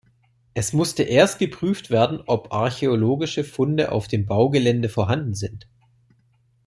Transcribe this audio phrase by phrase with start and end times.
[0.55, 5.67] Es musste erst geprüft werden, ob archäologische Funde auf dem Baugelände vorhanden sind.